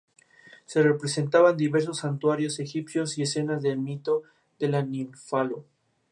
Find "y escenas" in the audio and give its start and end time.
3.19-3.61